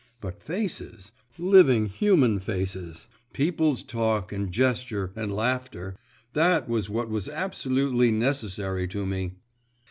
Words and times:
But 0.19 0.41
faces, 0.41 1.11
living 1.37 1.85
human 1.85 2.39
faces 2.39 3.07
people's 3.33 3.83
talk, 3.83 4.31
and 4.33 4.51
gesture, 4.51 5.11
and 5.15 5.31
laughter 5.31 5.95
that 6.33 6.67
was 6.67 6.89
what 6.89 7.11
was 7.11 7.29
absolutely 7.29 8.09
necessary 8.09 8.87
to 8.87 9.05
me. 9.05 9.35